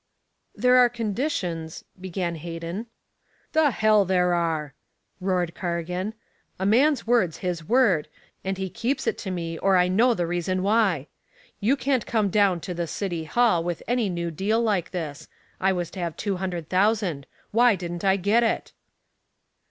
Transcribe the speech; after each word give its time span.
"There 0.55 0.77
are 0.77 0.89
conditions" 0.89 1.83
began 2.01 2.33
Hayden. 2.33 2.87
"The 3.53 3.69
hell 3.69 4.03
there 4.03 4.33
are!" 4.33 4.73
roared 5.19 5.53
Cargan. 5.53 6.15
"A 6.57 6.65
man's 6.65 7.05
word's 7.05 7.37
his 7.45 7.69
word, 7.69 8.07
and 8.43 8.57
he 8.57 8.67
keeps 8.67 9.05
it 9.05 9.15
to 9.19 9.29
me, 9.29 9.59
or 9.59 9.77
I 9.77 9.87
know 9.89 10.15
the 10.15 10.25
reason 10.25 10.63
why. 10.63 11.05
You 11.59 11.77
can't 11.77 12.07
come 12.07 12.31
down 12.31 12.61
to 12.61 12.73
the 12.73 12.87
City 12.87 13.25
Hall 13.25 13.63
with 13.63 13.83
any 13.87 14.09
new 14.09 14.31
deal 14.31 14.59
like 14.59 14.89
this. 14.89 15.27
I 15.59 15.71
was 15.71 15.91
to 15.91 15.99
have 15.99 16.17
two 16.17 16.37
hundred 16.37 16.67
thousand. 16.67 17.27
Why 17.51 17.75
didn't 17.75 18.03
I 18.03 18.15
get 18.17 18.41
it?" 18.41 18.73